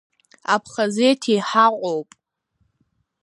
Аԥхазеҭи 0.53 1.43
ҳаҟоуп. 1.47 2.09